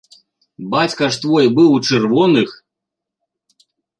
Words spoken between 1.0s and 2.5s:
ж твой быў у чырвоных?!